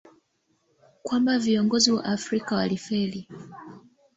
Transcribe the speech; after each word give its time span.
kwamba 1.03 1.39
viongozi 1.39 1.91
wa 1.91 2.05
afrika 2.05 2.55
waliwafeli 2.55 3.27